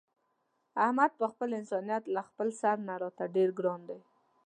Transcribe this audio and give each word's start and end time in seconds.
احمد 0.85 1.11
په 1.19 1.25
خپل 1.31 1.49
انسانیت 1.59 2.03
له 2.15 2.21
خپل 2.27 2.47
سر 2.61 2.75
نه 2.87 2.95
راته 3.01 3.23
ډېر 3.35 3.49
ګران 3.59 3.81
دی. 3.89 3.99